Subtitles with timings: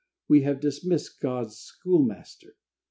[0.27, 2.55] We have dismissed God's schoolmaster.